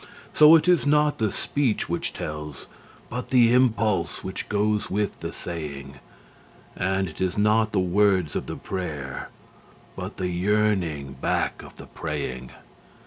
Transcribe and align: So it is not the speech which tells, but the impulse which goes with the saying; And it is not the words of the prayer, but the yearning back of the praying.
So 0.33 0.55
it 0.55 0.67
is 0.67 0.87
not 0.87 1.19
the 1.19 1.31
speech 1.31 1.87
which 1.87 2.11
tells, 2.11 2.65
but 3.07 3.29
the 3.29 3.53
impulse 3.53 4.23
which 4.23 4.49
goes 4.49 4.89
with 4.89 5.19
the 5.19 5.31
saying; 5.31 5.99
And 6.75 7.07
it 7.07 7.21
is 7.21 7.37
not 7.37 7.71
the 7.71 7.79
words 7.79 8.35
of 8.35 8.47
the 8.47 8.57
prayer, 8.57 9.29
but 9.95 10.17
the 10.17 10.29
yearning 10.29 11.13
back 11.21 11.61
of 11.61 11.75
the 11.75 11.85
praying. 11.85 12.49